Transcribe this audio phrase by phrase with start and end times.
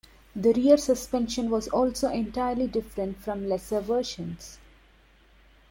[0.35, 4.57] The rear suspension was also entirely different from lesser versions.